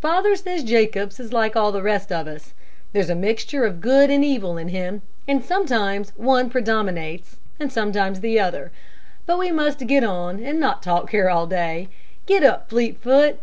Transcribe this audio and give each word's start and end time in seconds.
Father 0.00 0.34
says 0.34 0.64
Jacobs 0.64 1.20
is 1.20 1.30
like 1.30 1.56
all 1.56 1.70
the 1.70 1.82
rest 1.82 2.10
of 2.10 2.26
us. 2.26 2.54
There's 2.94 3.10
mixture 3.10 3.66
of 3.66 3.82
good 3.82 4.08
and 4.08 4.24
evil 4.24 4.56
in 4.56 4.68
him, 4.68 5.02
and 5.28 5.44
sometimes 5.44 6.10
one 6.16 6.48
predominates, 6.48 7.36
and 7.60 7.70
sometimes 7.70 8.20
the 8.20 8.40
other. 8.40 8.72
But 9.26 9.38
we 9.38 9.50
must 9.52 9.86
get 9.86 10.02
on 10.02 10.42
and 10.42 10.58
not 10.58 10.82
talk 10.82 11.10
here 11.10 11.28
all 11.28 11.46
day. 11.46 11.88
Get 12.24 12.42
up, 12.42 12.70
Fleetfoot." 12.70 13.40